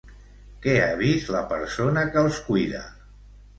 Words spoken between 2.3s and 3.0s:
cuida?